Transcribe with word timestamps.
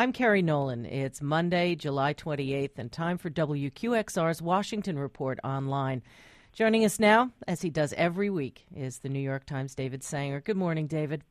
I'm 0.00 0.14
Kerry 0.14 0.40
Nolan. 0.40 0.86
It's 0.86 1.20
Monday, 1.20 1.74
July 1.74 2.14
28th, 2.14 2.78
and 2.78 2.90
time 2.90 3.18
for 3.18 3.28
WQXR's 3.28 4.40
Washington 4.40 4.98
Report 4.98 5.38
online. 5.44 6.00
Joining 6.54 6.86
us 6.86 6.98
now, 6.98 7.32
as 7.46 7.60
he 7.60 7.68
does 7.68 7.92
every 7.98 8.30
week, 8.30 8.64
is 8.74 9.00
the 9.00 9.10
New 9.10 9.20
York 9.20 9.44
Times' 9.44 9.74
David 9.74 10.02
Sanger. 10.02 10.40
Good 10.40 10.56
morning, 10.56 10.86
David. 10.86 11.22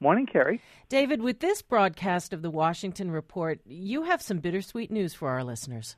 Morning, 0.00 0.26
Kerry. 0.26 0.60
David, 0.88 1.22
with 1.22 1.38
this 1.38 1.62
broadcast 1.62 2.32
of 2.32 2.42
the 2.42 2.50
Washington 2.50 3.12
Report, 3.12 3.60
you 3.64 4.02
have 4.02 4.20
some 4.20 4.38
bittersweet 4.38 4.90
news 4.90 5.14
for 5.14 5.28
our 5.28 5.44
listeners. 5.44 5.94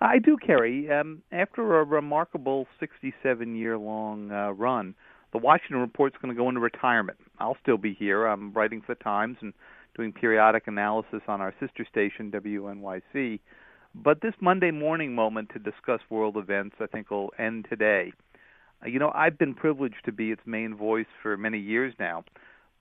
I 0.00 0.20
do, 0.20 0.36
Kerry. 0.36 0.88
Um, 0.88 1.22
after 1.32 1.80
a 1.80 1.84
remarkable 1.84 2.68
67 2.78 3.56
year 3.56 3.76
long 3.76 4.30
uh, 4.30 4.50
run, 4.52 4.94
the 5.32 5.38
Washington 5.38 5.78
Report's 5.78 6.14
going 6.22 6.32
to 6.32 6.40
go 6.40 6.48
into 6.48 6.60
retirement. 6.60 7.18
I'll 7.40 7.56
still 7.60 7.76
be 7.76 7.92
here. 7.92 8.24
I'm 8.24 8.52
writing 8.52 8.80
for 8.82 8.94
the 8.94 9.02
Times 9.02 9.38
and 9.40 9.52
doing 9.96 10.12
periodic 10.12 10.64
analysis 10.66 11.22
on 11.28 11.40
our 11.40 11.54
sister 11.60 11.86
station, 11.88 12.30
WNYC. 12.30 13.40
But 13.94 14.20
this 14.20 14.34
Monday 14.40 14.70
morning 14.70 15.14
moment 15.14 15.50
to 15.52 15.58
discuss 15.58 16.00
world 16.10 16.36
events, 16.36 16.76
I 16.80 16.86
think, 16.86 17.10
will 17.10 17.32
end 17.38 17.66
today. 17.70 18.12
Uh, 18.84 18.88
you 18.88 18.98
know, 18.98 19.12
I've 19.14 19.38
been 19.38 19.54
privileged 19.54 20.04
to 20.04 20.12
be 20.12 20.30
its 20.32 20.42
main 20.46 20.74
voice 20.74 21.06
for 21.22 21.36
many 21.36 21.58
years 21.58 21.94
now, 21.98 22.24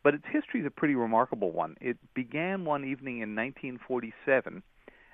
but 0.03 0.15
its 0.15 0.25
history 0.31 0.61
is 0.61 0.65
a 0.65 0.71
pretty 0.71 0.95
remarkable 0.95 1.51
one. 1.51 1.75
It 1.79 1.97
began 2.15 2.65
one 2.65 2.83
evening 2.83 3.17
in 3.17 3.35
1947 3.35 4.63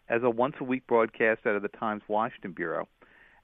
as 0.08 0.24
a 0.24 0.30
once 0.30 0.56
a 0.62 0.64
week 0.64 0.88
broadcast 0.88 1.42
out 1.46 1.56
of 1.56 1.62
the 1.62 1.68
Times 1.68 2.02
Washington 2.08 2.54
Bureau. 2.54 2.88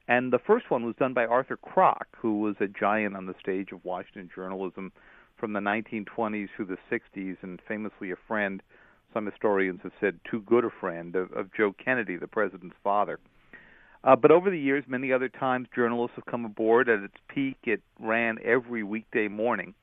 And 0.08 0.32
the 0.32 0.38
first 0.38 0.70
one 0.70 0.84
was 0.84 0.94
done 0.96 1.14
by 1.14 1.26
Arthur 1.26 1.56
Krock, 1.58 2.06
who 2.16 2.40
was 2.40 2.56
a 2.60 2.68
giant 2.68 3.16
on 3.16 3.26
the 3.26 3.34
stage 3.40 3.72
of 3.72 3.84
Washington 3.84 4.30
journalism 4.34 4.92
from 5.38 5.52
the 5.52 5.60
1920s 5.60 6.48
through 6.56 6.66
the 6.66 6.78
60s, 6.90 7.36
and 7.42 7.60
famously 7.66 8.10
a 8.10 8.16
friend, 8.26 8.62
some 9.12 9.26
historians 9.26 9.80
have 9.82 9.92
said 10.00 10.18
too 10.30 10.40
good 10.42 10.64
a 10.64 10.70
friend, 10.80 11.16
of, 11.16 11.32
of 11.32 11.52
Joe 11.54 11.74
Kennedy, 11.82 12.16
the 12.16 12.26
president's 12.26 12.76
father. 12.82 13.18
Uh, 14.04 14.14
but 14.14 14.30
over 14.30 14.50
the 14.50 14.58
years, 14.58 14.84
many 14.86 15.12
other 15.12 15.28
times 15.28 15.68
journalists 15.74 16.14
have 16.16 16.26
come 16.26 16.44
aboard. 16.44 16.88
At 16.88 17.00
its 17.00 17.16
peak, 17.28 17.56
it 17.64 17.82
ran 17.98 18.38
every 18.44 18.82
weekday 18.82 19.28
morning. 19.28 19.74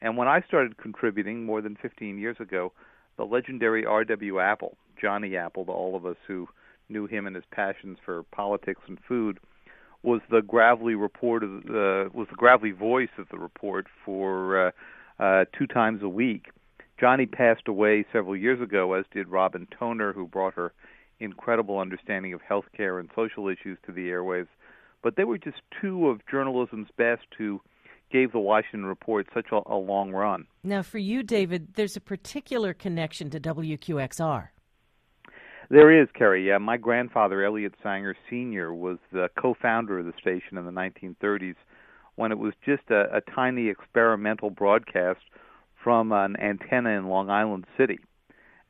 And 0.00 0.16
when 0.16 0.28
I 0.28 0.42
started 0.42 0.76
contributing 0.76 1.44
more 1.44 1.62
than 1.62 1.76
15 1.80 2.18
years 2.18 2.36
ago, 2.38 2.72
the 3.16 3.24
legendary 3.24 3.86
R.W. 3.86 4.38
Apple, 4.38 4.76
Johnny 5.00 5.36
Apple, 5.36 5.64
to 5.64 5.72
all 5.72 5.96
of 5.96 6.06
us 6.06 6.16
who 6.26 6.48
knew 6.88 7.06
him 7.06 7.26
and 7.26 7.34
his 7.34 7.44
passions 7.50 7.98
for 8.04 8.22
politics 8.24 8.82
and 8.86 8.98
food, 9.08 9.40
was 10.02 10.20
the 10.30 10.42
gravelly 10.42 10.94
report 10.94 11.42
of 11.42 11.50
uh, 11.50 12.10
was 12.12 12.26
the 12.28 12.36
gravelly 12.36 12.72
voice 12.72 13.08
of 13.18 13.26
the 13.30 13.38
report 13.38 13.86
for 14.04 14.68
uh, 14.68 14.70
uh, 15.18 15.44
two 15.56 15.66
times 15.66 16.02
a 16.02 16.08
week. 16.08 16.50
Johnny 16.98 17.26
passed 17.26 17.66
away 17.66 18.04
several 18.12 18.36
years 18.36 18.60
ago, 18.60 18.92
as 18.94 19.04
did 19.12 19.28
Robin 19.28 19.66
Toner, 19.78 20.12
who 20.12 20.26
brought 20.26 20.54
her 20.54 20.72
incredible 21.20 21.78
understanding 21.78 22.32
of 22.32 22.40
healthcare 22.42 23.00
and 23.00 23.10
social 23.14 23.48
issues 23.48 23.78
to 23.86 23.92
the 23.92 24.08
airwaves. 24.08 24.48
But 25.02 25.16
they 25.16 25.24
were 25.24 25.38
just 25.38 25.58
two 25.80 26.08
of 26.08 26.20
journalism's 26.30 26.88
best 26.96 27.26
who 27.36 27.60
gave 28.10 28.32
the 28.32 28.38
Washington 28.38 28.86
Report 28.86 29.26
such 29.34 29.46
a, 29.52 29.60
a 29.66 29.76
long 29.76 30.12
run. 30.12 30.46
Now, 30.62 30.82
for 30.82 30.98
you, 30.98 31.22
David, 31.22 31.74
there's 31.74 31.96
a 31.96 32.00
particular 32.00 32.72
connection 32.72 33.30
to 33.30 33.40
WQXR. 33.40 34.48
There 35.70 36.02
is, 36.02 36.08
Kerry. 36.16 36.46
Yeah, 36.46 36.58
my 36.58 36.76
grandfather, 36.76 37.42
Elliott 37.42 37.74
Sanger 37.82 38.14
Sr., 38.28 38.72
was 38.74 38.98
the 39.12 39.28
co-founder 39.40 39.98
of 39.98 40.06
the 40.06 40.12
station 40.20 40.58
in 40.58 40.64
the 40.66 40.70
1930s 40.70 41.56
when 42.16 42.32
it 42.32 42.38
was 42.38 42.54
just 42.64 42.82
a, 42.90 43.16
a 43.16 43.20
tiny 43.20 43.68
experimental 43.68 44.50
broadcast 44.50 45.20
from 45.82 46.12
an 46.12 46.36
antenna 46.40 46.90
in 46.90 47.08
Long 47.08 47.30
Island 47.30 47.66
City. 47.76 47.98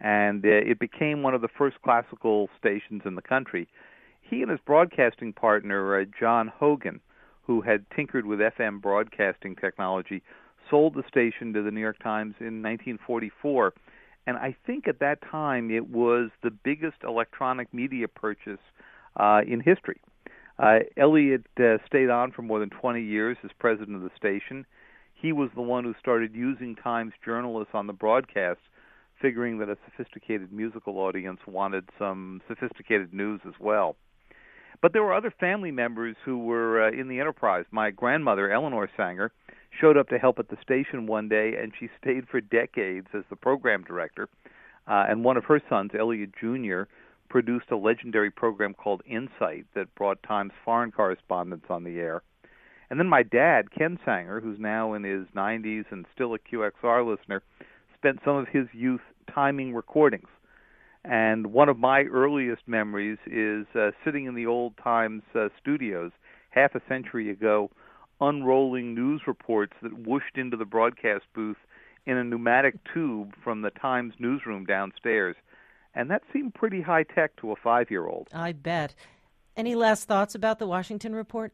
And 0.01 0.45
uh, 0.45 0.49
it 0.49 0.79
became 0.79 1.23
one 1.23 1.35
of 1.35 1.41
the 1.41 1.49
first 1.49 1.81
classical 1.83 2.49
stations 2.59 3.03
in 3.05 3.15
the 3.15 3.23
country. 3.23 3.69
He 4.21 4.43
and 4.43 4.51
his 4.51 4.61
broadcasting 4.67 5.33
partner, 5.33 6.01
uh, 6.01 6.05
John 6.19 6.49
Hogan, 6.49 7.01
who 7.43 7.61
had 7.61 7.85
tinkered 7.95 8.27
with 8.27 8.41
FM 8.41 8.81
broadcasting 8.81 9.55
technology, 9.57 10.23
sold 10.71 10.95
the 10.95 11.05
station 11.07 11.53
to 11.53 11.63
the 11.63 11.71
New 11.71 11.81
York 11.81 12.03
Times 12.03 12.35
in 12.41 12.63
1944 12.63 13.75
and 14.27 14.37
I 14.37 14.57
think 14.67 14.89
at 14.89 15.01
that 15.01 15.19
time 15.31 15.71
it 15.71 15.89
was 15.89 16.31
the 16.43 16.51
biggest 16.51 16.97
electronic 17.05 17.73
media 17.73 18.09
purchase 18.09 18.61
uh, 19.17 19.43
in 19.47 19.61
history. 19.61 20.01
Uh, 20.59 20.81
Elliott 20.97 21.47
uh, 21.59 21.79
stayed 21.87 22.11
on 22.11 22.33
for 22.33 22.43
more 22.43 22.61
than 22.61 22.71
20 22.71 23.03
years 23.03 23.37
as 23.45 23.51
president 23.59 23.97
of 23.97 24.03
the 24.03 24.11
station. 24.17 24.65
He 25.15 25.33
was 25.33 25.51
the 25.55 25.63
one 25.63 25.85
who 25.85 25.95
started 25.99 26.35
using 26.35 26.77
Times 26.77 27.13
journalists 27.25 27.75
on 27.75 27.87
the 27.87 27.93
broadcast, 27.93 28.61
figuring 29.21 29.59
that 29.59 29.69
a 29.69 29.77
sophisticated 29.85 30.53
musical 30.53 30.99
audience 30.99 31.41
wanted 31.47 31.89
some 31.99 32.41
sophisticated 32.47 33.13
news 33.13 33.41
as 33.47 33.55
well. 33.59 33.97
But 34.83 34.93
there 34.93 35.03
were 35.03 35.15
other 35.15 35.33
family 35.41 35.71
members 35.71 36.17
who 36.25 36.39
were 36.39 36.87
uh, 36.89 36.93
in 36.93 37.09
the 37.09 37.19
enterprise. 37.21 37.65
My 37.71 37.91
grandmother, 37.91 38.53
Eleanor 38.53 38.89
Sanger, 38.97 39.33
showed 39.81 39.97
up 39.97 40.09
to 40.11 40.19
help 40.19 40.39
at 40.39 40.51
the 40.51 40.59
station 40.63 41.07
one 41.07 41.29
day, 41.29 41.55
and 41.61 41.73
she 41.79 41.89
stayed 42.01 42.29
for 42.29 42.41
decades 42.41 43.09
as 43.15 43.25
the 43.31 43.37
program 43.37 43.83
director. 43.85 44.29
Uh, 44.87 45.07
and 45.09 45.25
one 45.25 45.39
of 45.39 45.45
her 45.45 45.61
sons, 45.69 45.93
Elliott 45.99 46.31
Jr., 46.39 46.83
produced 47.35 47.73
a 47.73 47.77
legendary 47.77 48.31
program 48.31 48.73
called 48.73 49.03
Insight 49.11 49.67
that 49.75 49.93
brought 49.97 50.23
Times 50.23 50.53
foreign 50.65 50.93
correspondents 50.93 51.67
on 51.69 51.83
the 51.83 51.99
air. 51.99 52.23
And 52.89 53.01
then 53.01 53.09
my 53.09 53.25
dad, 53.25 53.73
Ken 53.77 53.99
Sanger, 54.05 54.39
who's 54.39 54.61
now 54.61 54.93
in 54.93 55.03
his 55.03 55.27
90s 55.35 55.87
and 55.91 56.07
still 56.15 56.35
a 56.35 56.39
QXR 56.39 57.05
listener, 57.05 57.43
spent 57.99 58.21
some 58.25 58.37
of 58.37 58.47
his 58.47 58.69
youth 58.73 59.01
timing 59.35 59.75
recordings. 59.75 60.29
And 61.05 61.49
one 61.49 61.69
of 61.69 61.77
my 61.77 62.03
earliest 62.03 62.63
memories 62.69 63.19
is 63.27 63.67
uh, 63.75 63.91
sitting 64.05 64.27
in 64.27 64.37
the 64.37 64.47
old 64.47 64.77
Times 64.77 65.25
uh, 65.35 65.49
studios 65.61 66.13
half 66.51 66.77
a 66.77 66.83
century 66.89 67.31
ago 67.31 67.69
unrolling 68.21 68.95
news 68.95 69.23
reports 69.27 69.73
that 69.83 70.07
whooshed 70.07 70.37
into 70.37 70.57
the 70.57 70.65
broadcast 70.65 71.25
booth 71.35 71.57
in 72.07 72.17
a 72.17 72.23
pneumatic 72.23 72.77
tube 72.95 73.33
from 73.43 73.63
the 73.63 73.71
Times 73.71 74.15
newsroom 74.21 74.65
downstairs. 74.65 75.35
And 75.95 76.11
that 76.11 76.23
seemed 76.33 76.55
pretty 76.55 76.83
high 76.83 77.05
tech 77.05 77.37
to 77.37 77.53
a 77.53 77.57
five 77.57 77.91
year 77.91 78.07
old. 78.07 78.29
I 78.33 78.53
bet. 78.53 78.95
Any 79.57 79.75
last 79.75 80.09
thoughts 80.09 80.35
about 80.35 80.59
the 80.59 80.67
Washington 80.67 81.15
Report? 81.15 81.53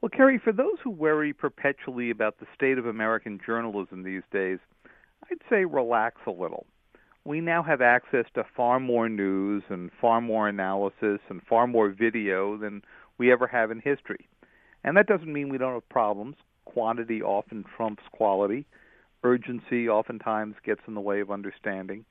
Well, 0.00 0.08
Kerry, 0.08 0.38
for 0.38 0.52
those 0.52 0.78
who 0.82 0.90
worry 0.90 1.32
perpetually 1.32 2.10
about 2.10 2.38
the 2.38 2.46
state 2.54 2.78
of 2.78 2.86
American 2.86 3.38
journalism 3.44 4.02
these 4.02 4.22
days, 4.32 4.58
I'd 5.30 5.40
say 5.50 5.64
relax 5.64 6.16
a 6.26 6.30
little. 6.30 6.66
We 7.24 7.40
now 7.40 7.62
have 7.62 7.82
access 7.82 8.24
to 8.34 8.44
far 8.56 8.80
more 8.80 9.08
news 9.08 9.62
and 9.68 9.90
far 10.00 10.20
more 10.22 10.48
analysis 10.48 11.20
and 11.28 11.42
far 11.42 11.66
more 11.66 11.90
video 11.90 12.56
than 12.56 12.82
we 13.18 13.30
ever 13.30 13.46
have 13.46 13.70
in 13.70 13.80
history. 13.80 14.26
And 14.84 14.96
that 14.96 15.06
doesn't 15.06 15.30
mean 15.30 15.50
we 15.50 15.58
don't 15.58 15.74
have 15.74 15.88
problems. 15.90 16.36
Quantity 16.64 17.20
often 17.20 17.64
trumps 17.76 18.04
quality. 18.10 18.64
Urgency 19.22 19.86
oftentimes 19.86 20.54
gets 20.64 20.80
in 20.88 20.94
the 20.94 21.00
way 21.00 21.20
of 21.20 21.30
understanding. 21.30 22.06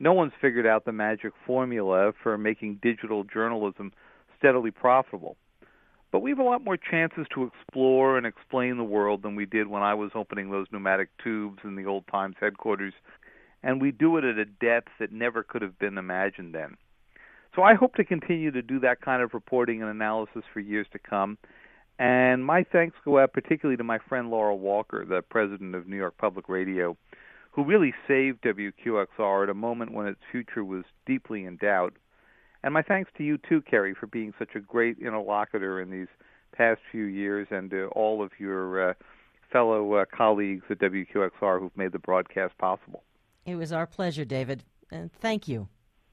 No 0.00 0.14
one's 0.14 0.32
figured 0.40 0.66
out 0.66 0.86
the 0.86 0.92
magic 0.92 1.32
formula 1.46 2.12
for 2.22 2.36
making 2.38 2.80
digital 2.82 3.22
journalism 3.22 3.92
steadily 4.38 4.70
profitable. 4.70 5.36
But 6.10 6.20
we 6.20 6.30
have 6.30 6.38
a 6.38 6.44
lot 6.44 6.64
more 6.64 6.78
chances 6.78 7.26
to 7.34 7.44
explore 7.44 8.16
and 8.16 8.26
explain 8.26 8.78
the 8.78 8.82
world 8.82 9.22
than 9.22 9.36
we 9.36 9.46
did 9.46 9.68
when 9.68 9.82
I 9.82 9.94
was 9.94 10.10
opening 10.14 10.50
those 10.50 10.66
pneumatic 10.72 11.10
tubes 11.22 11.58
in 11.62 11.76
the 11.76 11.84
old 11.84 12.04
Times 12.10 12.34
headquarters. 12.40 12.94
And 13.62 13.80
we 13.80 13.92
do 13.92 14.16
it 14.16 14.24
at 14.24 14.38
a 14.38 14.46
depth 14.46 14.88
that 14.98 15.12
never 15.12 15.42
could 15.42 15.62
have 15.62 15.78
been 15.78 15.98
imagined 15.98 16.54
then. 16.54 16.76
So 17.54 17.62
I 17.62 17.74
hope 17.74 17.94
to 17.96 18.04
continue 18.04 18.50
to 18.50 18.62
do 18.62 18.80
that 18.80 19.02
kind 19.02 19.22
of 19.22 19.34
reporting 19.34 19.82
and 19.82 19.90
analysis 19.90 20.42
for 20.52 20.60
years 20.60 20.86
to 20.92 20.98
come. 20.98 21.36
And 21.98 22.44
my 22.44 22.64
thanks 22.64 22.96
go 23.04 23.18
out 23.18 23.34
particularly 23.34 23.76
to 23.76 23.84
my 23.84 23.98
friend 24.08 24.30
Laura 24.30 24.56
Walker, 24.56 25.04
the 25.04 25.20
president 25.20 25.74
of 25.74 25.86
New 25.86 25.96
York 25.96 26.16
Public 26.16 26.48
Radio, 26.48 26.96
who 27.50 27.64
really 27.64 27.92
saved 28.06 28.42
WQXR 28.42 29.44
at 29.44 29.50
a 29.50 29.54
moment 29.54 29.92
when 29.92 30.06
its 30.06 30.20
future 30.30 30.64
was 30.64 30.84
deeply 31.06 31.44
in 31.44 31.56
doubt. 31.56 31.94
And 32.62 32.74
my 32.74 32.82
thanks 32.82 33.10
to 33.16 33.24
you 33.24 33.38
too, 33.38 33.62
Kerry, 33.62 33.94
for 33.94 34.06
being 34.06 34.32
such 34.38 34.54
a 34.54 34.60
great 34.60 34.98
interlocutor 34.98 35.80
in 35.80 35.90
these 35.90 36.08
past 36.52 36.80
few 36.90 37.04
years, 37.04 37.48
and 37.50 37.70
to 37.70 37.86
all 37.88 38.22
of 38.22 38.32
your 38.38 38.90
uh, 38.90 38.94
fellow 39.52 39.94
uh, 39.94 40.04
colleagues 40.14 40.64
at 40.68 40.78
WQXR 40.78 41.60
who've 41.60 41.76
made 41.76 41.92
the 41.92 41.98
broadcast 41.98 42.56
possible. 42.58 43.02
It 43.46 43.56
was 43.56 43.72
our 43.72 43.86
pleasure, 43.86 44.24
David, 44.24 44.64
and 44.90 45.12
thank 45.12 45.48
you. 45.48 45.68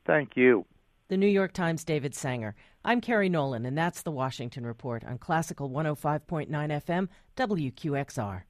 Thank 0.06 0.38
you 0.38 0.66
the 1.10 1.18
New 1.18 1.28
York 1.28 1.54
Times' 1.54 1.84
David 1.84 2.14
Sanger. 2.14 2.56
I'm 2.84 3.00
Kerry 3.00 3.30
Nolan, 3.30 3.66
and 3.66 3.78
that's 3.78 4.02
the 4.02 4.12
Washington 4.12 4.66
Report 4.66 5.06
on 5.06 5.18
Classical 5.18 5.70
105.9 5.70 6.50
FM, 6.50 7.08
WQXR. 7.38 8.42